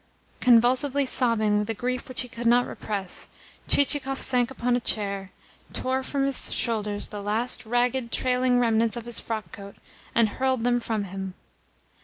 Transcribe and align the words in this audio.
Convulsively 0.39 1.05
sobbing 1.05 1.59
with 1.59 1.69
a 1.69 1.75
grief 1.75 2.09
which 2.09 2.21
he 2.21 2.27
could 2.27 2.47
not 2.47 2.65
repress, 2.65 3.29
Chichikov 3.67 4.19
sank 4.19 4.49
upon 4.49 4.75
a 4.75 4.79
chair, 4.79 5.31
tore 5.73 6.01
from 6.01 6.25
his 6.25 6.51
shoulders 6.51 7.09
the 7.09 7.21
last 7.21 7.67
ragged, 7.67 8.11
trailing 8.11 8.59
remnants 8.59 8.97
of 8.97 9.05
his 9.05 9.19
frockcoat, 9.19 9.75
and 10.15 10.27
hurled 10.29 10.63
them 10.63 10.79
from 10.79 11.03
him. 11.03 11.35